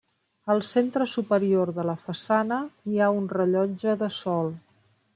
[0.53, 2.59] Al centre superior de la façana
[2.93, 4.55] hi ha un rellotge de sol.